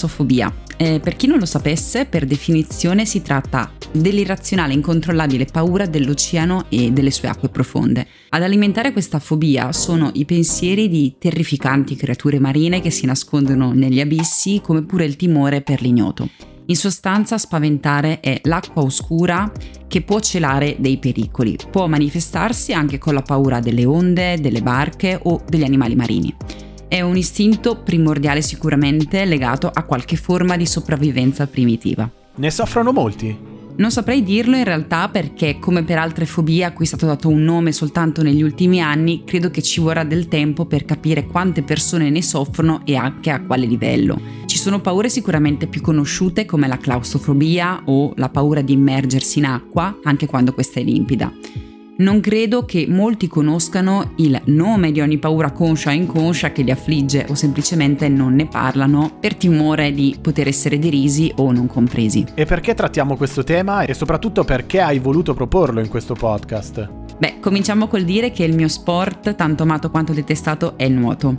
talassofobia. 0.00 0.52
Eh, 0.76 0.98
per 0.98 1.14
chi 1.14 1.26
non 1.26 1.38
lo 1.38 1.44
sapesse, 1.44 2.06
per 2.06 2.24
definizione 2.24 3.04
si 3.04 3.20
tratta 3.20 3.70
dell'irrazionale 3.92 4.72
incontrollabile 4.72 5.44
paura 5.44 5.84
dell'oceano 5.84 6.66
e 6.70 6.90
delle 6.90 7.10
sue 7.10 7.28
acque 7.28 7.50
profonde. 7.50 8.06
Ad 8.30 8.42
alimentare 8.42 8.92
questa 8.92 9.18
fobia 9.18 9.72
sono 9.72 10.10
i 10.14 10.24
pensieri 10.24 10.88
di 10.88 11.16
terrificanti 11.18 11.96
creature 11.96 12.38
marine 12.38 12.80
che 12.80 12.90
si 12.90 13.04
nascondono 13.04 13.72
negli 13.72 14.00
abissi, 14.00 14.60
come 14.62 14.84
pure 14.84 15.04
il 15.04 15.16
timore 15.16 15.60
per 15.60 15.82
l'ignoto. 15.82 16.28
In 16.66 16.76
sostanza 16.76 17.36
spaventare 17.36 18.20
è 18.20 18.40
l'acqua 18.44 18.82
oscura 18.82 19.50
che 19.88 20.02
può 20.02 20.20
celare 20.20 20.76
dei 20.78 20.98
pericoli, 20.98 21.58
può 21.68 21.88
manifestarsi 21.88 22.72
anche 22.72 22.96
con 22.96 23.12
la 23.12 23.22
paura 23.22 23.58
delle 23.58 23.84
onde, 23.84 24.38
delle 24.40 24.62
barche 24.62 25.18
o 25.20 25.42
degli 25.46 25.64
animali 25.64 25.96
marini. 25.96 26.34
È 26.90 27.00
un 27.02 27.16
istinto 27.16 27.76
primordiale 27.76 28.42
sicuramente 28.42 29.24
legato 29.24 29.70
a 29.72 29.84
qualche 29.84 30.16
forma 30.16 30.56
di 30.56 30.66
sopravvivenza 30.66 31.46
primitiva. 31.46 32.10
Ne 32.34 32.50
soffrono 32.50 32.90
molti? 32.90 33.38
Non 33.76 33.92
saprei 33.92 34.24
dirlo 34.24 34.56
in 34.56 34.64
realtà 34.64 35.08
perché, 35.08 35.60
come 35.60 35.84
per 35.84 35.98
altre 35.98 36.26
fobie 36.26 36.64
a 36.64 36.72
cui 36.72 36.86
è 36.86 36.88
stato 36.88 37.06
dato 37.06 37.28
un 37.28 37.44
nome 37.44 37.70
soltanto 37.70 38.24
negli 38.24 38.42
ultimi 38.42 38.82
anni, 38.82 39.22
credo 39.24 39.52
che 39.52 39.62
ci 39.62 39.78
vorrà 39.78 40.02
del 40.02 40.26
tempo 40.26 40.64
per 40.64 40.84
capire 40.84 41.26
quante 41.26 41.62
persone 41.62 42.10
ne 42.10 42.24
soffrono 42.24 42.80
e 42.84 42.96
anche 42.96 43.30
a 43.30 43.40
quale 43.40 43.66
livello. 43.66 44.20
Ci 44.46 44.58
sono 44.58 44.80
paure 44.80 45.08
sicuramente 45.08 45.68
più 45.68 45.82
conosciute 45.82 46.44
come 46.44 46.66
la 46.66 46.78
claustrofobia 46.78 47.82
o 47.84 48.14
la 48.16 48.30
paura 48.30 48.62
di 48.62 48.72
immergersi 48.72 49.38
in 49.38 49.44
acqua, 49.44 49.96
anche 50.02 50.26
quando 50.26 50.52
questa 50.52 50.80
è 50.80 50.82
limpida. 50.82 51.32
Non 52.00 52.20
credo 52.20 52.64
che 52.64 52.86
molti 52.88 53.28
conoscano 53.28 54.12
il 54.16 54.40
nome 54.46 54.90
di 54.90 55.02
ogni 55.02 55.18
paura 55.18 55.50
conscia 55.50 55.90
o 55.90 55.92
inconscia 55.92 56.50
che 56.50 56.62
li 56.62 56.70
affligge 56.70 57.26
o 57.28 57.34
semplicemente 57.34 58.08
non 58.08 58.34
ne 58.34 58.46
parlano 58.46 59.18
per 59.20 59.34
timore 59.34 59.92
di 59.92 60.16
poter 60.18 60.48
essere 60.48 60.78
derisi 60.78 61.30
o 61.36 61.52
non 61.52 61.66
compresi. 61.66 62.24
E 62.32 62.46
perché 62.46 62.72
trattiamo 62.72 63.18
questo 63.18 63.44
tema 63.44 63.82
e 63.82 63.92
soprattutto 63.92 64.44
perché 64.44 64.80
hai 64.80 64.98
voluto 64.98 65.34
proporlo 65.34 65.80
in 65.80 65.88
questo 65.88 66.14
podcast? 66.14 66.90
Beh, 67.18 67.34
cominciamo 67.38 67.86
col 67.86 68.04
dire 68.04 68.30
che 68.30 68.44
il 68.44 68.54
mio 68.54 68.68
sport, 68.68 69.34
tanto 69.34 69.64
amato 69.64 69.90
quanto 69.90 70.14
detestato, 70.14 70.78
è 70.78 70.84
il 70.84 70.94
nuoto. 70.94 71.34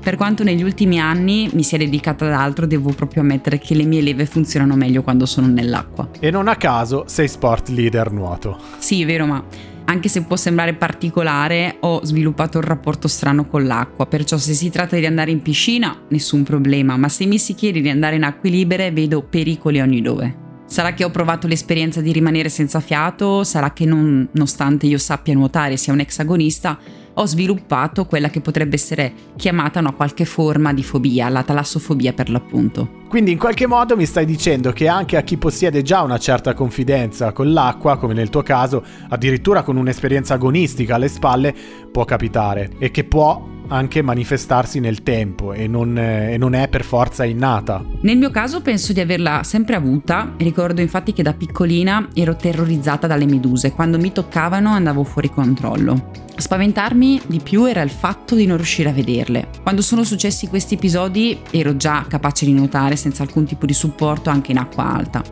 Per 0.00 0.16
quanto 0.16 0.44
negli 0.44 0.62
ultimi 0.62 0.98
anni 0.98 1.50
mi 1.52 1.62
sia 1.62 1.76
dedicata 1.76 2.24
ad 2.24 2.32
altro, 2.32 2.64
devo 2.64 2.90
proprio 2.92 3.20
ammettere 3.20 3.58
che 3.58 3.74
le 3.74 3.84
mie 3.84 4.00
leve 4.00 4.24
funzionano 4.24 4.76
meglio 4.76 5.02
quando 5.02 5.26
sono 5.26 5.46
nell'acqua. 5.46 6.08
E 6.18 6.30
non 6.30 6.48
a 6.48 6.56
caso 6.56 7.04
sei 7.06 7.28
sport 7.28 7.68
leader 7.68 8.10
nuoto. 8.12 8.56
Sì, 8.78 9.04
vero, 9.04 9.26
ma 9.26 9.44
anche 9.86 10.08
se 10.08 10.22
può 10.22 10.36
sembrare 10.36 10.74
particolare, 10.74 11.76
ho 11.80 12.04
sviluppato 12.04 12.58
un 12.58 12.64
rapporto 12.64 13.08
strano 13.08 13.46
con 13.46 13.66
l'acqua, 13.66 14.06
perciò 14.06 14.36
se 14.36 14.52
si 14.52 14.68
tratta 14.68 14.96
di 14.96 15.06
andare 15.06 15.30
in 15.30 15.42
piscina, 15.42 16.02
nessun 16.08 16.42
problema, 16.42 16.96
ma 16.96 17.08
se 17.08 17.24
mi 17.24 17.38
si 17.38 17.54
chiede 17.54 17.80
di 17.80 17.88
andare 17.88 18.16
in 18.16 18.24
acque 18.24 18.50
libere, 18.50 18.90
vedo 18.90 19.22
pericoli 19.22 19.80
ogni 19.80 20.02
dove. 20.02 20.44
Sarà 20.66 20.94
che 20.94 21.04
ho 21.04 21.10
provato 21.10 21.46
l'esperienza 21.46 22.00
di 22.00 22.10
rimanere 22.10 22.48
senza 22.48 22.80
fiato, 22.80 23.44
sarà 23.44 23.72
che 23.72 23.84
non, 23.84 24.28
nonostante 24.32 24.86
io 24.86 24.98
sappia 24.98 25.34
nuotare 25.34 25.76
sia 25.76 25.92
un 25.92 26.00
exagonista, 26.00 26.76
ho 27.18 27.26
sviluppato 27.26 28.04
quella 28.04 28.28
che 28.28 28.40
potrebbe 28.40 28.74
essere 28.74 29.12
chiamata 29.36 29.80
una 29.80 29.92
qualche 29.92 30.24
forma 30.24 30.72
di 30.72 30.82
fobia, 30.82 31.28
la 31.28 31.42
talassofobia 31.42 32.12
per 32.12 32.28
l'appunto. 32.28 33.04
Quindi 33.08 33.30
in 33.30 33.38
qualche 33.38 33.66
modo 33.66 33.96
mi 33.96 34.04
stai 34.04 34.26
dicendo 34.26 34.72
che 34.72 34.88
anche 34.88 35.16
a 35.16 35.22
chi 35.22 35.36
possiede 35.36 35.82
già 35.82 36.02
una 36.02 36.18
certa 36.18 36.54
confidenza 36.54 37.32
con 37.32 37.52
l'acqua, 37.52 37.96
come 37.96 38.14
nel 38.14 38.30
tuo 38.30 38.42
caso, 38.42 38.84
addirittura 39.08 39.62
con 39.62 39.76
un'esperienza 39.76 40.34
agonistica 40.34 40.96
alle 40.96 41.08
spalle, 41.08 41.54
può 41.90 42.04
capitare 42.04 42.72
e 42.78 42.90
che 42.90 43.04
può 43.04 43.54
anche 43.68 44.02
manifestarsi 44.02 44.80
nel 44.80 45.02
tempo 45.02 45.52
e 45.52 45.66
non, 45.66 45.96
eh, 45.96 46.34
e 46.34 46.38
non, 46.38 46.54
è 46.54 46.68
per 46.68 46.84
forza 46.84 47.24
innata. 47.24 47.84
Nel 48.02 48.16
mio 48.16 48.30
caso 48.30 48.60
penso 48.60 48.92
di 48.92 49.00
averla 49.00 49.42
sempre 49.42 49.76
avuta, 49.76 50.32
ricordo 50.36 50.80
infatti 50.80 51.12
che 51.12 51.22
da 51.22 51.32
piccolina 51.32 52.08
ero 52.14 52.36
terrorizzata 52.36 53.06
dalle 53.06 53.26
meduse, 53.26 53.72
quando 53.72 53.98
mi 53.98 54.12
toccavano 54.12 54.70
andavo 54.70 55.04
fuori 55.04 55.30
controllo. 55.30 56.24
A 56.36 56.40
spaventarmi 56.40 57.22
di 57.26 57.40
più 57.40 57.64
era 57.64 57.80
il 57.80 57.88
fatto 57.88 58.34
di 58.34 58.44
non 58.44 58.56
riuscire 58.56 58.90
a 58.90 58.92
vederle. 58.92 59.48
Quando 59.62 59.80
sono 59.80 60.04
successi 60.04 60.48
questi 60.48 60.74
episodi 60.74 61.40
ero 61.50 61.76
già 61.76 62.04
capace 62.06 62.44
di 62.44 62.52
nuotare 62.52 62.94
senza 62.96 63.22
alcun 63.22 63.46
tipo 63.46 63.64
di 63.64 63.72
supporto 63.72 64.28
anche 64.28 64.52
in 64.52 64.58
acqua 64.58 64.84
alta. 64.84 65.22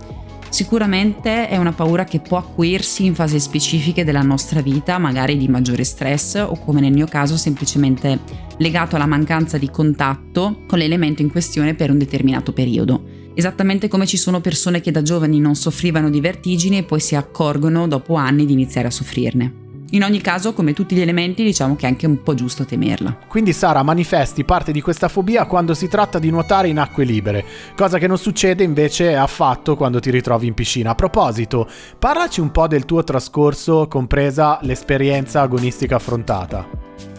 Sicuramente 0.55 1.49
è 1.49 1.57
una 1.57 1.73
paura 1.73 2.05
che 2.05 2.21
può 2.21 2.39
acuirsi 2.39 3.05
in 3.05 3.17
fasi 3.17 3.41
specifiche 3.41 4.05
della 4.05 4.23
nostra 4.23 4.61
vita, 4.61 4.99
magari 4.99 5.37
di 5.37 5.49
maggiore 5.49 5.83
stress 5.83 6.37
o 6.37 6.57
come 6.61 6.81
nel 6.81 6.93
mio 6.93 7.09
caso 7.09 7.37
semplicemente 7.37 8.21
legato 8.59 8.95
alla 8.95 9.05
mancanza 9.05 9.59
di 9.59 9.69
contatto 9.69 10.63
con 10.69 10.79
l'elemento 10.79 11.23
in 11.23 11.31
questione 11.33 11.75
per 11.75 11.91
un 11.91 11.99
determinato 11.99 12.53
periodo. 12.53 13.03
Esattamente 13.35 13.89
come 13.89 14.07
ci 14.07 14.17
sono 14.17 14.41
persone 14.41 14.81
che 14.81 14.93
da 14.93 15.03
giovani 15.03 15.41
non 15.41 15.57
soffrivano 15.57 16.09
di 16.09 16.21
vertigini 16.21 16.79
e 16.79 16.85
poi 16.85 17.01
si 17.01 17.17
accorgono 17.17 17.89
dopo 17.89 18.15
anni 18.15 18.47
di 18.47 18.53
iniziare 18.53 18.87
a 18.87 18.93
soffrirne. 18.93 19.64
In 19.95 20.03
ogni 20.03 20.21
caso, 20.21 20.55
come 20.55 20.73
tutti 20.73 20.97
gli 20.97 21.01
elementi, 21.01 21.45
diciamo 21.45 21.77
che 21.77 21.87
è 21.87 21.89
anche 21.89 22.07
un 22.07 22.21
po' 22.21 22.35
giusto 22.35 22.65
temerla. 22.65 23.17
Quindi 23.29 23.53
Sara 23.53 23.85
manifesti 23.85 24.43
parte 24.43 24.73
di 24.73 24.81
questa 24.81 25.07
fobia 25.07 25.47
quando 25.47 25.73
si 25.73 25.87
tratta 25.87 26.19
di 26.19 26.31
nuotare 26.31 26.67
in 26.67 26.81
acque 26.81 27.05
libere, 27.05 27.45
cosa 27.77 27.99
che 27.99 28.09
non 28.09 28.19
succede 28.19 28.65
invece 28.65 29.15
affatto 29.15 29.77
quando 29.77 30.01
ti 30.01 30.11
ritrovi 30.11 30.49
in 30.49 30.55
piscina. 30.55 30.91
A 30.91 30.95
proposito, 30.97 31.69
parlaci 31.97 32.41
un 32.41 32.51
po' 32.51 32.67
del 32.67 32.85
tuo 32.85 33.05
trascorso, 33.05 33.87
compresa 33.87 34.59
l'esperienza 34.63 35.43
agonistica 35.43 35.95
affrontata. 35.95 36.67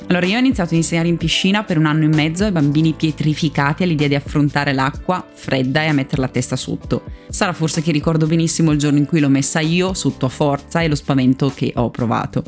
Allora 0.08 0.26
io 0.26 0.36
ho 0.36 0.40
iniziato 0.40 0.74
a 0.74 0.78
insegnare 0.78 1.08
in 1.08 1.18
piscina 1.18 1.64
per 1.64 1.78
un 1.78 1.86
anno 1.86 2.04
e 2.04 2.10
mezzo 2.10 2.44
ai 2.44 2.52
bambini 2.52 2.92
pietrificati 2.92 3.84
all'idea 3.84 4.10
di 4.10 4.16
affrontare 4.16 4.74
l'acqua 4.74 5.26
fredda 5.34 5.82
e 5.82 5.88
a 5.88 5.94
mettere 5.94 6.22
la 6.22 6.28
testa 6.28 6.58
sotto. 6.58 7.04
Sarà 7.30 7.54
forse 7.54 7.82
che 7.82 7.94
ricordo 7.94 8.28
benissimo 8.28 8.72
il 8.72 8.78
giorno 8.78 8.98
in 8.98 9.06
cui 9.06 9.22
l'ho 9.22 9.30
messa 9.30 9.62
io 9.62 9.94
sotto 9.94 10.26
a 10.26 10.30
forza 10.30 10.82
e 10.82 10.90
lo 10.90 10.96
spavento 10.96 11.54
che 11.56 11.72
ho 11.74 11.90
provato. 11.90 12.44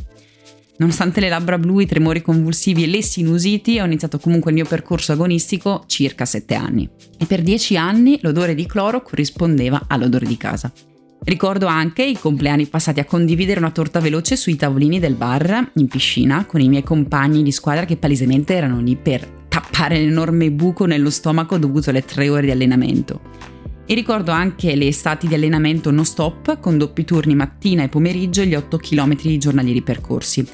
Nonostante 0.77 1.19
le 1.21 1.29
labbra 1.29 1.57
blu, 1.57 1.79
i 1.79 1.87
tremori 1.87 2.21
convulsivi 2.21 2.83
e 2.83 2.87
le 2.87 3.01
sinusiti, 3.01 3.79
ho 3.79 3.85
iniziato 3.85 4.19
comunque 4.19 4.51
il 4.51 4.57
mio 4.57 4.65
percorso 4.65 5.11
agonistico 5.11 5.83
circa 5.87 6.25
7 6.25 6.53
anni. 6.53 6.87
E 7.17 7.25
per 7.25 7.41
10 7.41 7.77
anni 7.77 8.19
l'odore 8.21 8.53
di 8.53 8.67
cloro 8.67 9.01
corrispondeva 9.01 9.85
all'odore 9.87 10.27
di 10.27 10.37
casa. 10.37 10.71
Ricordo 11.23 11.65
anche 11.65 12.03
i 12.03 12.17
compleanni 12.17 12.67
passati 12.67 12.99
a 12.99 13.05
condividere 13.05 13.59
una 13.59 13.71
torta 13.71 13.99
veloce 13.99 14.35
sui 14.35 14.55
tavolini 14.55 14.99
del 14.99 15.15
bar 15.15 15.71
in 15.73 15.87
piscina 15.87 16.45
con 16.45 16.61
i 16.61 16.69
miei 16.69 16.83
compagni 16.83 17.41
di 17.41 17.51
squadra 17.51 17.85
che 17.85 17.97
palesemente 17.97 18.53
erano 18.53 18.79
lì 18.79 18.95
per 18.95 19.27
tappare 19.49 19.97
l'enorme 19.97 20.51
buco 20.51 20.85
nello 20.85 21.09
stomaco 21.09 21.57
dovuto 21.57 21.89
alle 21.89 22.05
tre 22.05 22.29
ore 22.29 22.43
di 22.43 22.51
allenamento. 22.51 23.56
E 23.89 23.93
ricordo 23.93 24.31
anche 24.31 24.75
le 24.75 24.87
estati 24.87 25.27
di 25.27 25.33
allenamento 25.33 25.91
non 25.91 26.03
stop 26.03 26.59
con 26.59 26.77
doppi 26.77 27.05
turni 27.05 27.35
mattina 27.35 27.83
e 27.83 27.87
pomeriggio 27.87 28.41
e 28.41 28.47
gli 28.47 28.53
8 28.53 28.75
km 28.75 29.15
giornalieri 29.37 29.81
percorsi. 29.81 30.45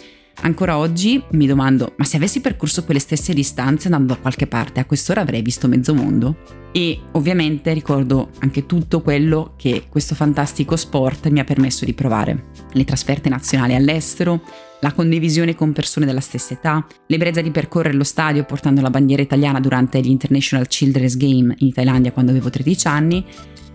Ancora 0.42 0.78
oggi 0.78 1.24
mi 1.32 1.48
domando, 1.48 1.94
ma 1.98 2.04
se 2.04 2.18
avessi 2.18 2.42
percorso 2.42 2.84
quelle 2.84 3.00
stesse 3.00 3.34
distanze 3.34 3.88
andando 3.88 4.14
da 4.14 4.20
qualche 4.20 4.48
parte, 4.48 4.80
a 4.80 4.86
quest'ora 4.86 5.22
avrei 5.22 5.42
visto 5.42 5.68
mezzo 5.68 5.94
mondo? 5.94 6.36
E 6.74 7.00
ovviamente 7.12 7.72
ricordo 7.72 8.32
anche 8.40 8.66
tutto 8.66 9.02
quello 9.02 9.54
che 9.56 9.86
questo 9.90 10.16
fantastico 10.16 10.76
sport 10.76 11.30
mi 11.30 11.40
ha 11.40 11.44
permesso 11.44 11.86
di 11.86 11.94
provare. 11.94 12.48
Le 12.72 12.84
trasferte 12.84 13.30
nazionali 13.30 13.76
all'estero, 13.76 14.42
la 14.82 14.92
condivisione 14.92 15.56
con 15.56 15.72
persone 15.72 16.06
della 16.06 16.20
stessa 16.20 16.54
età, 16.54 16.86
l'ebbrezza 17.08 17.42
di 17.42 17.52
percorrere 17.52 17.96
lo 17.96 18.04
stadio 18.04 18.44
portando 18.44 18.82
la 18.82 18.90
bandiera 18.90 19.22
italiana 19.22 19.60
durante 19.60 20.02
gli 20.02 20.10
International 20.10 20.68
Children's 20.68 21.16
Game 21.16 21.56
in 21.60 21.72
Thailandia 21.72 22.12
quando 22.12 22.32
avevo 22.32 22.50
13 22.50 22.88
anni, 22.88 23.26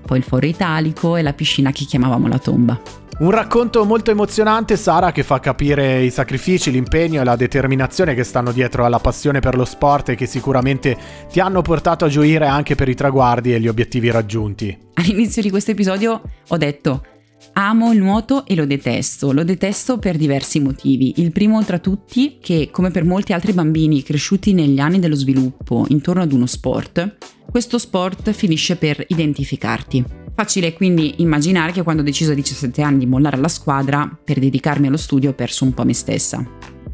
poi 0.05 0.19
il 0.19 0.25
foro 0.25 0.45
italico 0.45 1.17
e 1.17 1.23
la 1.23 1.33
piscina 1.33 1.71
che 1.71 1.85
chiamavamo 1.85 2.29
la 2.29 2.39
tomba. 2.39 3.07
Un 3.21 3.33
racconto 3.33 3.84
molto 3.84 4.12
emozionante, 4.12 4.77
Sara, 4.77 5.11
che 5.11 5.25
fa 5.25 5.41
capire 5.41 6.05
i 6.05 6.11
sacrifici, 6.11 6.71
l'impegno 6.71 7.21
e 7.21 7.25
la 7.25 7.34
determinazione 7.34 8.15
che 8.15 8.23
stanno 8.23 8.53
dietro 8.53 8.84
alla 8.84 9.01
passione 9.01 9.41
per 9.41 9.56
lo 9.56 9.65
sport 9.65 10.11
e 10.11 10.15
che 10.15 10.27
sicuramente 10.27 10.97
ti 11.29 11.41
hanno 11.41 11.61
portato 11.61 12.05
a 12.05 12.09
gioire 12.09 12.47
anche 12.47 12.76
per 12.76 12.88
i 12.88 12.94
traguardi 12.94 13.53
e 13.53 13.59
gli 13.59 13.67
obiettivi 13.67 14.09
raggiunti. 14.12 14.79
All'inizio 14.94 15.43
di 15.43 15.50
questo 15.50 15.73
episodio 15.73 16.23
ho 16.47 16.56
detto 16.56 17.05
Amo 17.55 17.93
il 17.93 17.99
nuoto 17.99 18.47
e 18.47 18.55
lo 18.55 18.67
detesto, 18.67 19.32
lo 19.32 19.43
detesto 19.43 19.99
per 19.99 20.17
diversi 20.17 20.61
motivi. 20.61 21.15
Il 21.17 21.32
primo 21.32 21.65
tra 21.65 21.81
tutti 21.81 22.38
che, 22.41 22.69
come 22.70 22.93
per 22.93 23.03
molti 23.03 23.32
altri 23.32 23.53
bambini 23.53 24.05
cresciuti 24.05 24.55
negli 24.55 24.79
anni 24.79 25.00
dello 25.00 25.17
sviluppo 25.17 25.87
intorno 25.88 26.23
ad 26.23 26.31
uno 26.31 26.47
sport, 26.47 27.17
questo 27.50 27.79
sport 27.79 28.31
finisce 28.31 28.76
per 28.76 29.05
identificarti. 29.09 30.28
Facile 30.38 30.73
quindi 30.73 31.14
immaginare 31.17 31.73
che 31.73 31.82
quando 31.82 32.02
ho 32.02 32.05
deciso 32.05 32.31
a 32.31 32.35
17 32.37 32.81
anni 32.81 32.99
di 32.99 33.06
mollare 33.06 33.38
la 33.38 33.49
squadra 33.49 34.08
per 34.23 34.38
dedicarmi 34.38 34.87
allo 34.87 34.96
studio 34.96 35.31
ho 35.31 35.35
perso 35.35 35.64
un 35.64 35.75
po' 35.75 35.85
me 35.85 35.93
stessa. 35.93 36.49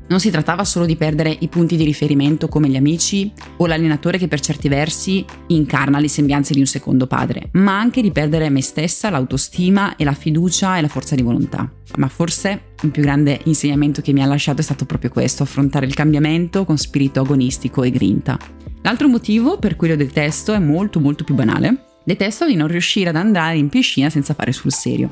Non 0.09 0.19
si 0.19 0.31
trattava 0.31 0.65
solo 0.65 0.87
di 0.87 0.97
perdere 0.97 1.37
i 1.41 1.49
punti 1.49 1.77
di 1.77 1.85
riferimento 1.85 2.49
come 2.49 2.71
gli 2.71 2.77
amici 2.77 3.31
o 3.59 3.67
l'allenatore 3.67 4.17
che 4.17 4.29
per 4.29 4.41
certi 4.41 4.71
versi 4.71 5.23
incarna 5.49 5.99
le 5.99 6.09
sembianze 6.09 6.55
di 6.55 6.61
un 6.61 6.65
secondo 6.65 7.07
padre, 7.07 7.51
ma 7.53 7.79
anche 7.79 8.01
di 8.01 8.13
perdere 8.13 8.49
me 8.49 8.63
stessa, 8.63 9.11
l'autostima 9.11 9.97
e 9.97 10.05
la 10.05 10.15
fiducia 10.15 10.79
e 10.79 10.81
la 10.81 10.89
forza 10.89 11.15
di 11.15 11.21
volontà. 11.21 11.71
Ma 11.99 12.09
forse 12.09 12.73
il 12.81 12.91
più 12.91 13.03
grande 13.03 13.41
insegnamento 13.45 14.01
che 14.01 14.15
mi 14.15 14.23
ha 14.23 14.27
lasciato 14.27 14.63
è 14.63 14.65
stato 14.65 14.87
proprio 14.87 15.11
questo, 15.11 15.43
affrontare 15.43 15.85
il 15.85 15.93
cambiamento 15.93 16.65
con 16.65 16.79
spirito 16.79 17.21
agonistico 17.21 17.83
e 17.83 17.91
grinta. 17.91 18.39
L'altro 18.81 19.07
motivo 19.07 19.59
per 19.59 19.77
cui 19.77 19.89
lo 19.89 19.97
detesto 19.97 20.55
è 20.55 20.59
molto 20.59 20.99
molto 20.99 21.25
più 21.25 21.35
banale. 21.35 21.93
Detesto 22.05 22.47
di 22.47 22.55
non 22.55 22.69
riuscire 22.69 23.09
ad 23.09 23.17
andare 23.17 23.57
in 23.57 23.71
piscina 23.71 24.11
senza 24.11 24.35
fare 24.35 24.53
sul 24.53 24.73
serio. 24.73 25.09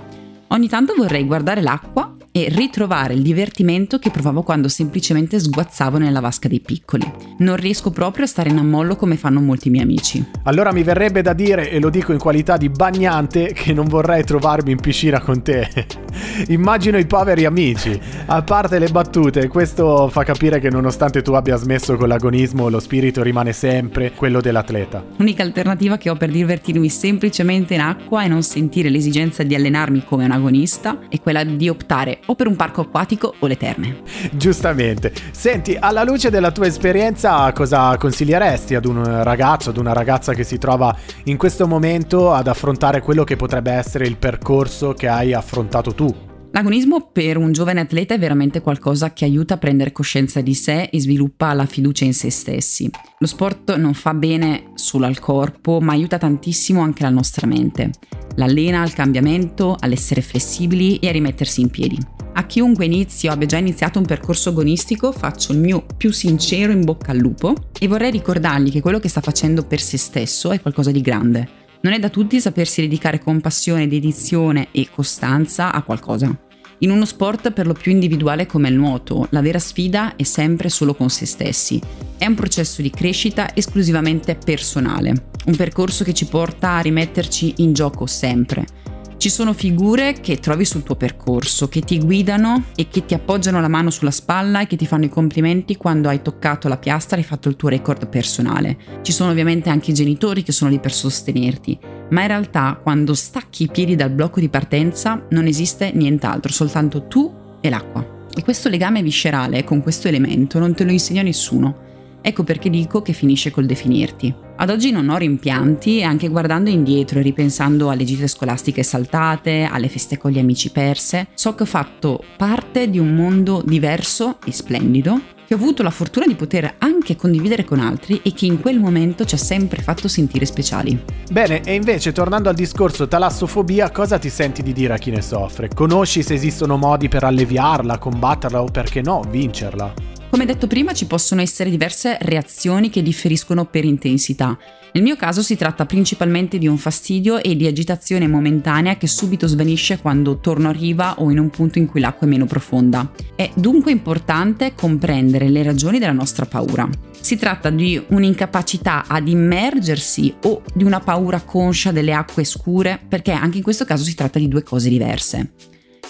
Ogni 0.49 0.69
tanto 0.69 0.95
vorrei 0.95 1.25
guardare 1.25 1.63
l'acqua 1.63 2.15
e 2.33 2.49
ritrovare 2.49 3.13
il 3.13 3.21
divertimento 3.21 3.99
che 3.99 4.11
provavo 4.11 4.43
quando 4.43 4.69
semplicemente 4.69 5.39
sguazzavo 5.39 5.99
nella 5.99 6.21
vasca 6.21 6.49
dei 6.49 6.61
piccoli. 6.61 7.11
Non 7.39 7.57
riesco 7.57 7.91
proprio 7.91 8.25
a 8.25 8.29
stare 8.29 8.49
in 8.49 8.57
ammollo 8.57 8.97
come 8.97 9.17
fanno 9.17 9.41
molti 9.41 9.69
miei 9.69 9.85
amici. 9.85 10.25
Allora 10.45 10.73
mi 10.73 10.83
verrebbe 10.83 11.21
da 11.21 11.35
dire, 11.35 11.71
e 11.71 11.79
lo 11.79 11.91
dico 11.91 12.13
in 12.13 12.19
qualità 12.19 12.57
di 12.57 12.71
bagnante, 12.71 13.53
che 13.53 13.75
non 13.75 13.87
vorrei 13.87 14.25
trovarmi 14.25 14.71
in 14.73 14.81
piscina 14.81 15.21
con 15.21 15.43
te. 15.43 15.69
Immagino 16.49 16.97
i 16.97 17.07
poveri 17.07 17.45
amici. 17.45 17.99
A 18.27 18.43
parte 18.43 18.79
le 18.79 18.89
battute, 18.89 19.49
questo 19.49 20.09
fa 20.09 20.25
capire 20.25 20.59
che 20.59 20.71
nonostante 20.71 21.21
tu 21.21 21.33
abbia 21.33 21.57
smesso 21.57 21.97
con 21.97 22.09
l'agonismo, 22.09 22.71
lo 22.71 22.81
spirito 22.81 23.23
rimane 23.23 23.53
sempre 23.53 24.13
quello 24.13 24.41
dell'atleta. 24.41 25.05
L'unica 25.17 25.43
alternativa 25.43 25.99
che 25.99 26.09
ho 26.09 26.17
per 26.17 26.31
divertirmi 26.31 26.89
semplicemente 26.89 27.75
in 27.75 27.81
acqua 27.81 28.25
e 28.25 28.29
non 28.29 28.43
sentire 28.43 28.89
l'esigenza 28.89 29.43
di 29.43 29.55
allenarmi 29.55 30.05
come 30.05 30.25
un 30.25 30.31
agonista 30.31 31.01
è 31.11 31.21
quella 31.21 31.45
di 31.45 31.69
optare 31.69 32.21
o 32.27 32.35
per 32.35 32.47
un 32.47 32.57
parco 32.57 32.83
acquatico 32.83 33.35
o 33.39 33.47
le 33.47 33.57
terme. 33.57 34.03
Giustamente. 34.33 35.13
Senti, 35.31 35.77
alla 35.79 36.05
luce 36.05 36.31
della 36.31 36.51
tua 36.53 36.67
esperienza, 36.67 37.53
cosa 37.53 37.97
consiglieresti 37.97 38.75
ad 38.75 38.85
un 38.85 39.23
ragazzo, 39.23 39.71
ad 39.71 39.77
una 39.77 39.93
ragazza 39.93 40.35
che 40.35 40.45
si 40.45 40.59
trova 40.59 40.97
in 41.25 41.37
questo 41.37 41.67
momento 41.67 42.33
ad 42.33 42.49
affrontare 42.49 43.01
quello 43.01 43.25
che 43.25 43.37
potrebbe 43.37 43.73
essere 43.73 44.07
il 44.07 44.17
percorso 44.17 44.93
che 44.93 45.09
hai 45.09 45.33
affrontato 45.33 45.95
tu? 45.95 46.31
L'agonismo 46.55 47.09
per 47.11 47.39
un 47.39 47.53
giovane 47.53 47.81
atleta 47.81 48.13
è 48.13 48.19
veramente 48.19 48.61
qualcosa 48.61 49.15
che 49.15 49.25
aiuta 49.25 49.55
a 49.55 49.57
prendere 49.57 49.91
coscienza 49.91 50.43
di 50.43 50.53
sé 50.53 50.83
e 50.93 51.01
sviluppa 51.01 51.55
la 51.55 51.65
fiducia 51.65 52.05
in 52.05 52.13
se 52.13 52.31
stessi. 52.31 52.91
Lo 53.19 53.27
sport 53.27 53.75
non 53.77 53.95
fa 53.95 54.13
bene 54.13 54.73
solo 54.75 55.07
al 55.07 55.19
corpo, 55.19 55.81
ma 55.81 55.93
aiuta 55.93 56.19
tantissimo 56.19 56.83
anche 56.83 57.05
la 57.05 57.09
nostra 57.09 57.47
mente. 57.47 57.93
L'allena 58.37 58.83
al 58.83 58.93
cambiamento, 58.93 59.77
all'essere 59.79 60.21
flessibili 60.21 60.99
e 60.99 61.09
a 61.09 61.13
rimettersi 61.13 61.61
in 61.61 61.71
piedi. 61.71 61.99
A 62.35 62.47
chiunque 62.47 62.87
inizi 62.87 63.29
o 63.29 63.33
abbia 63.33 63.47
già 63.47 63.59
iniziato 63.59 63.99
un 63.99 64.07
percorso 64.07 64.49
agonistico 64.49 65.13
faccio 65.13 65.53
il 65.53 65.59
mio 65.59 65.85
più 65.97 66.13
sincero 66.13 66.73
in 66.73 66.85
bocca 66.85 67.13
al 67.13 67.19
lupo 67.19 67.55
e 67.79 67.87
vorrei 67.87 68.11
ricordargli 68.11 68.71
che 68.71 68.81
quello 68.81 68.99
che 68.99 69.09
sta 69.09 69.21
facendo 69.21 69.65
per 69.65 69.81
se 69.81 69.99
stesso 69.99 70.51
è 70.51 70.61
qualcosa 70.61 70.91
di 70.91 71.03
grande 71.03 71.61
non 71.83 71.93
è 71.93 71.99
da 71.99 72.09
tutti 72.09 72.41
sapersi 72.41 72.81
dedicare 72.81 73.19
con 73.19 73.41
passione, 73.41 73.89
dedizione 73.89 74.69
e 74.71 74.89
costanza 74.93 75.73
a 75.73 75.83
qualcosa. 75.83 76.35
In 76.83 76.91
uno 76.91 77.05
sport 77.05 77.53
per 77.53 77.69
lo 77.69 77.75
più 77.75 77.93
individuale 77.93 78.45
come 78.45 78.69
il 78.69 78.75
nuoto, 78.75 79.29
la 79.31 79.41
vera 79.41 79.61
sfida 79.61 80.17
è 80.17 80.25
sempre 80.25 80.69
solo 80.69 80.95
con 80.95 81.11
se 81.11 81.27
stessi. 81.27 81.81
È 82.19 82.27
un 82.27 82.35
processo 82.35 82.83
di 82.83 82.91
crescita 82.91 83.55
esclusivamente 83.55 84.35
personale, 84.35 85.27
un 85.47 85.55
percorso 85.55 86.03
che 86.03 86.13
ci 86.13 86.27
porta 86.27 86.71
a 86.71 86.81
rimetterci 86.81 87.55
in 87.59 87.73
gioco 87.73 88.07
sempre 88.07 88.82
ci 89.23 89.31
sono 89.31 89.53
figure 89.53 90.15
che 90.15 90.41
trovi 90.41 90.65
sul 90.65 90.83
tuo 90.83 90.97
percorso, 90.97 91.69
che 91.69 91.83
ti 91.83 92.01
guidano 92.01 92.65
e 92.75 92.89
che 92.89 93.07
ti 93.07 93.15
appoggiano 93.15 93.61
la 93.61 93.69
mano 93.69 93.91
sulla 93.91 94.11
spalla 94.11 94.63
e 94.63 94.67
che 94.67 94.75
ti 94.75 94.85
fanno 94.85 95.05
i 95.05 95.09
complimenti 95.09 95.77
quando 95.77 96.09
hai 96.09 96.23
toccato 96.23 96.67
la 96.67 96.77
piastra 96.77 97.15
e 97.15 97.21
hai 97.21 97.25
fatto 97.25 97.49
il 97.49 97.55
tuo 97.55 97.69
record 97.69 98.09
personale. 98.09 98.77
Ci 99.01 99.13
sono 99.13 99.31
ovviamente 99.31 99.71
anche 99.71 99.93
i 99.93 99.95
genitori 99.95 100.43
che 100.43 100.51
sono 100.51 100.73
lì 100.73 100.81
per 100.81 100.93
sostenerti, 100.93 101.79
ma 102.11 102.23
in 102.23 102.27
realtà 102.27 102.81
quando 102.83 103.15
stacchi 103.15 103.63
i 103.63 103.71
piedi 103.71 103.95
dal 103.95 104.11
blocco 104.11 104.41
di 104.41 104.49
partenza 104.49 105.25
non 105.31 105.47
esiste 105.47 105.93
nient'altro, 105.95 106.51
soltanto 106.51 107.07
tu 107.07 107.33
e 107.61 107.71
l'acqua. 107.71 108.27
E 108.35 108.43
questo 108.43 108.69
legame 108.69 109.05
viscerale 109.05 109.63
con 109.63 109.83
questo 109.83 110.09
elemento 110.09 110.59
non 110.59 110.75
te 110.75 110.83
lo 110.83 110.91
insegna 110.91 111.23
nessuno. 111.23 111.91
Ecco 112.21 112.43
perché 112.43 112.69
dico 112.71 113.03
che 113.03 113.13
finisce 113.13 113.53
col 113.53 113.67
definirti. 113.67 114.35
Ad 114.63 114.71
oggi 114.71 114.93
non 114.93 115.09
ho 115.09 115.17
rimpianti 115.17 116.05
anche 116.05 116.29
guardando 116.29 116.71
indietro 116.71 117.19
e 117.19 117.23
ripensando 117.23 117.91
alle 117.91 118.05
gite 118.05 118.29
scolastiche 118.29 118.85
saltate, 118.85 119.69
alle 119.69 119.89
feste 119.89 120.19
con 120.19 120.31
gli 120.31 120.39
amici 120.39 120.71
perse, 120.71 121.27
so 121.35 121.57
che 121.57 121.65
ho 121.65 121.67
fatto 121.67 122.23
parte 122.37 122.89
di 122.89 123.01
un 123.01 123.13
mondo 123.13 123.61
diverso 123.67 124.37
e 124.47 124.53
splendido 124.53 125.21
che 125.45 125.55
ho 125.55 125.57
avuto 125.57 125.83
la 125.83 125.91
fortuna 125.91 126.27
di 126.27 126.37
poter 126.37 126.77
anche 126.79 127.17
condividere 127.17 127.65
con 127.65 127.81
altri 127.81 128.21
e 128.23 128.33
che 128.33 128.47
in 128.47 128.61
quel 128.61 128.79
momento 128.79 129.25
ci 129.25 129.35
ha 129.35 129.39
sempre 129.39 129.83
fatto 129.83 130.07
sentire 130.07 130.47
speciali. 130.47 130.97
Bene, 131.29 131.63
e 131.63 131.75
invece 131.75 132.13
tornando 132.13 132.49
al 132.49 132.55
discorso 132.55 133.09
talassofobia, 133.09 133.91
cosa 133.91 134.21
ti 134.21 134.31
senti 134.31 134.63
di 134.63 134.73
dire 134.73 134.95
a 134.95 134.99
chi 134.99 135.11
ne 135.11 135.23
soffre? 135.23 135.71
Conosci 135.75 136.23
se 136.23 136.35
esistono 136.35 136.77
modi 136.77 137.09
per 137.09 137.25
alleviarla, 137.25 137.99
combatterla 137.99 138.63
o 138.63 138.67
perché 138.67 139.03
no, 139.03 139.23
vincerla? 139.29 140.12
Come 140.33 140.47
detto 140.47 140.67
prima 140.67 140.95
ci 140.95 141.05
possono 141.05 141.43
essere 141.43 141.69
diverse 141.69 142.17
reazioni 142.23 142.89
che 142.89 143.03
differiscono 143.03 143.67
per 143.67 143.85
intensità. 143.85 144.59
Nel 144.95 145.03
mio 145.03 145.15
caso 145.15 145.43
si 145.43 145.57
tratta 145.57 145.85
principalmente 145.85 146.57
di 146.57 146.67
un 146.67 146.79
fastidio 146.79 147.37
e 147.37 147.55
di 147.55 147.67
agitazione 147.67 148.27
momentanea 148.27 148.97
che 148.97 149.07
subito 149.07 149.47
svanisce 149.47 149.99
quando 149.99 150.39
torno 150.39 150.71
a 150.71 150.73
riva 150.73 151.21
o 151.21 151.31
in 151.31 151.39
un 151.39 151.51
punto 151.51 151.77
in 151.77 151.87
cui 151.87 152.01
l'acqua 152.01 152.27
è 152.27 152.31
meno 152.31 152.47
profonda. 152.47 153.13
È 153.37 153.51
dunque 153.57 153.93
importante 153.93 154.73
comprendere 154.75 155.51
le 155.51 155.63
ragioni 155.63 155.99
della 155.99 156.13
nostra 156.13 156.47
paura. 156.47 156.89
Si 157.21 157.37
tratta 157.37 157.69
di 157.69 158.03
un'incapacità 158.09 159.05
ad 159.07 159.29
immergersi 159.29 160.33
o 160.45 160.63
di 160.73 160.83
una 160.83 161.01
paura 161.01 161.43
conscia 161.43 161.93
delle 161.93 162.15
acque 162.15 162.45
scure, 162.45 162.99
perché 163.07 163.33
anche 163.33 163.59
in 163.59 163.63
questo 163.63 163.85
caso 163.85 164.03
si 164.03 164.15
tratta 164.15 164.39
di 164.39 164.49
due 164.49 164.63
cose 164.63 164.89
diverse. 164.89 165.53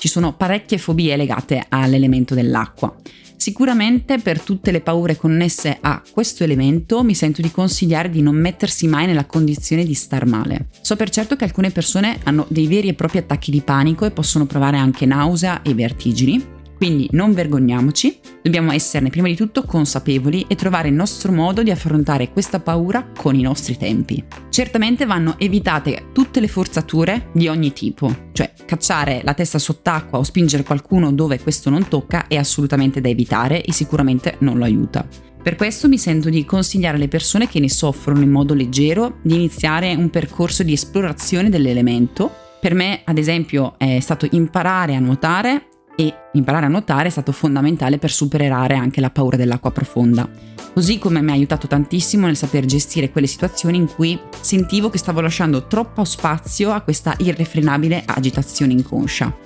Ci 0.03 0.09
sono 0.09 0.33
parecchie 0.33 0.79
fobie 0.79 1.15
legate 1.15 1.65
all'elemento 1.69 2.35
dell'acqua. 2.35 2.93
Sicuramente 3.37 4.19
per 4.19 4.41
tutte 4.41 4.73
le 4.73 4.81
paure 4.81 5.17
connesse 5.17 5.79
a 5.81 6.03
questo 6.11 6.43
elemento 6.43 7.05
mi 7.05 7.15
sento 7.15 7.41
di 7.41 7.53
consigliare 7.53 8.11
di 8.11 8.21
non 8.21 8.35
mettersi 8.35 8.89
mai 8.89 9.07
nella 9.07 9.27
condizione 9.27 9.85
di 9.85 9.95
star 9.95 10.27
male. 10.27 10.71
So 10.81 10.97
per 10.97 11.09
certo 11.09 11.37
che 11.37 11.45
alcune 11.45 11.71
persone 11.71 12.19
hanno 12.25 12.47
dei 12.49 12.67
veri 12.67 12.89
e 12.89 12.95
propri 12.95 13.19
attacchi 13.19 13.53
di 13.53 13.61
panico 13.61 14.05
e 14.05 14.11
possono 14.11 14.45
provare 14.45 14.77
anche 14.77 15.07
nausea 15.07 15.63
e 15.63 15.73
vertigini, 15.73 16.45
quindi 16.83 17.07
non 17.13 17.33
vergogniamoci, 17.33 18.19
dobbiamo 18.43 18.73
esserne 18.73 19.09
prima 19.09 19.29
di 19.29 19.37
tutto 19.37 19.63
consapevoli 19.63 20.47
e 20.49 20.57
trovare 20.57 20.89
il 20.89 20.95
nostro 20.95 21.31
modo 21.31 21.63
di 21.63 21.71
affrontare 21.71 22.33
questa 22.33 22.59
paura 22.59 23.07
con 23.17 23.37
i 23.37 23.43
nostri 23.43 23.77
tempi. 23.77 24.25
Certamente 24.49 25.05
vanno 25.05 25.37
evitate 25.39 26.07
tutte 26.13 26.41
le 26.41 26.49
forzature 26.49 27.29
di 27.35 27.47
ogni 27.47 27.73
tipo, 27.73 28.31
cioè 28.33 28.53
cacciare 28.67 29.21
la 29.23 29.33
testa 29.33 29.61
sott'acqua 29.61 30.19
o 30.19 30.25
spingere 30.25 30.65
qualcuno 30.65 31.13
dove 31.13 31.39
questo 31.39 31.71
non 31.71 31.87
tocca 31.87 32.27
è 32.27 32.35
assolutamente 32.35 33.01
da 33.01 33.09
evitare 33.09 33.63
e 33.63 33.73
sicuramente 33.73 34.35
non 34.41 34.59
lo 34.59 34.65
aiuta. 34.65 35.07
Per 35.41 35.55
questo 35.55 35.87
mi 35.87 35.99
sento 35.99 36.31
di 36.31 36.45
consigliare 36.45 36.97
alle 36.97 37.07
persone 37.07 37.47
che 37.47 37.61
ne 37.61 37.71
soffrono 37.71 38.23
in 38.23 38.31
modo 38.33 38.55
leggero 38.55 39.19
di 39.23 39.37
iniziare 39.37 39.95
un 39.95 40.11
percorso 40.11 40.65
di 40.65 40.73
esplorazione 40.73 41.49
dell'elemento. 41.49 42.35
Per 42.61 42.75
me, 42.75 43.03
ad 43.05 43.19
esempio, 43.19 43.75
è 43.79 44.01
stato 44.01 44.27
imparare 44.33 44.97
a 44.97 44.99
nuotare 44.99 45.67
e 45.97 46.15
imparare 46.33 46.67
a 46.67 46.69
nuotare 46.69 47.09
è 47.09 47.11
stato 47.11 47.33
fondamentale 47.33 47.99
per 47.99 48.11
superare 48.11 48.75
anche 48.75 49.01
la 49.01 49.11
paura 49.11 49.37
dell'acqua 49.37 49.71
profonda. 49.71 50.29
Così 50.73 50.99
come 50.99 51.21
mi 51.21 51.31
ha 51.31 51.35
aiutato 51.35 51.67
tantissimo 51.67 52.27
nel 52.27 52.37
saper 52.37 52.65
gestire 52.65 53.11
quelle 53.11 53.27
situazioni 53.27 53.77
in 53.77 53.87
cui 53.95 54.19
sentivo 54.41 54.89
che 54.89 54.99
stavo 54.99 55.21
lasciando 55.21 55.67
troppo 55.67 56.05
spazio 56.05 56.73
a 56.73 56.81
questa 56.81 57.15
irrefrenabile 57.19 58.03
agitazione 58.07 58.73
inconscia. 58.73 59.37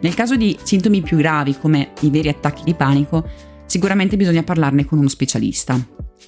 Nel 0.00 0.14
caso 0.14 0.36
di 0.36 0.56
sintomi 0.62 1.00
più 1.00 1.16
gravi 1.16 1.56
come 1.58 1.92
i 2.00 2.10
veri 2.10 2.28
attacchi 2.28 2.62
di 2.62 2.74
panico, 2.74 3.28
sicuramente 3.66 4.16
bisogna 4.16 4.44
parlarne 4.44 4.84
con 4.84 4.98
uno 4.98 5.08
specialista. 5.08 5.76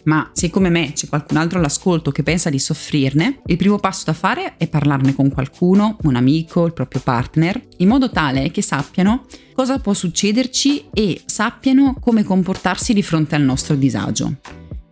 Ma 0.04 0.30
se 0.33 0.50
come 0.50 0.71
me 0.71 0.92
c'è 0.92 1.09
qualcun 1.09 1.37
altro 1.37 1.59
all'ascolto 1.59 2.11
che 2.11 2.23
pensa 2.23 2.50
di 2.50 2.59
soffrirne, 2.59 3.40
il 3.47 3.57
primo 3.57 3.78
passo 3.78 4.04
da 4.07 4.12
fare 4.12 4.57
è 4.57 4.68
parlarne 4.68 5.14
con 5.14 5.30
qualcuno, 5.30 5.97
un 6.02 6.16
amico, 6.16 6.66
il 6.66 6.73
proprio 6.73 7.00
partner, 7.02 7.61
in 7.78 7.88
modo 7.88 8.11
tale 8.11 8.50
che 8.50 8.62
sappiano 8.62 9.26
cosa 9.54 9.78
può 9.78 9.92
succederci 9.92 10.87
e 10.92 11.21
sappiano 11.25 11.97
come 12.00 12.23
comportarsi 12.23 12.92
di 12.92 13.02
fronte 13.02 13.35
al 13.35 13.42
nostro 13.42 13.75
disagio. 13.75 14.37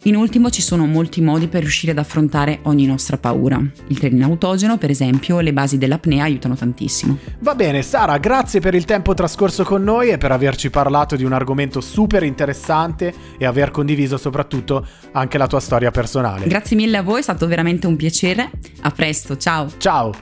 In 0.04 0.14
ultimo 0.14 0.50
ci 0.50 0.62
sono 0.62 0.86
molti 0.86 1.20
modi 1.20 1.48
per 1.48 1.62
riuscire 1.62 1.90
ad 1.90 1.98
affrontare 1.98 2.60
ogni 2.62 2.86
nostra 2.86 3.16
paura. 3.16 3.60
Il 3.88 3.98
training 3.98 4.22
autogeno, 4.22 4.78
per 4.78 4.90
esempio, 4.90 5.40
le 5.40 5.52
basi 5.52 5.78
dell'apnea 5.78 6.24
aiutano 6.24 6.54
tantissimo. 6.54 7.18
Va 7.40 7.56
bene, 7.56 7.82
Sara, 7.82 8.18
grazie 8.18 8.60
per 8.60 8.74
il 8.74 8.84
tempo 8.84 9.14
trascorso 9.14 9.64
con 9.64 9.82
noi 9.82 10.10
e 10.10 10.18
per 10.18 10.30
averci 10.30 10.70
parlato 10.70 11.16
di 11.16 11.24
un 11.24 11.32
argomento 11.32 11.80
super 11.80 12.22
interessante 12.22 13.12
e 13.36 13.46
aver 13.46 13.72
condiviso 13.72 14.16
soprattutto 14.16 14.86
anche 15.12 15.38
la 15.38 15.48
tua 15.48 15.60
storia 15.60 15.90
personale. 15.90 16.46
Grazie 16.46 16.76
mille 16.76 16.98
a 16.98 17.02
voi, 17.02 17.18
è 17.18 17.22
stato 17.22 17.48
veramente 17.48 17.88
un 17.88 17.96
piacere. 17.96 18.50
A 18.82 18.90
presto, 18.90 19.36
ciao. 19.36 19.68
Ciao. 19.78 20.12